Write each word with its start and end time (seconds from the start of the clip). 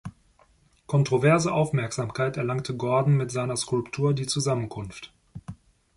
Kontroverse 0.87 1.53
Aufmerksamkeit 1.53 2.35
erlangte 2.35 2.75
Gordon 2.75 3.17
mit 3.17 3.29
seiner 3.29 3.55
Skulptur 3.55 4.15
"Die 4.15 4.25
Zusammenkunft". 4.25 5.13